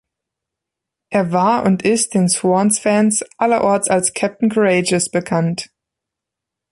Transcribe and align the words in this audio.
Er 1.11 1.31
war 1.31 1.63
und 1.63 1.83
ist 1.83 2.15
den 2.15 2.27
Swans-Fans 2.27 3.23
allerorts 3.37 3.87
als 3.87 4.15
„Captain 4.15 4.49
Courageous“ 4.49 5.11
bekannt. 5.11 5.69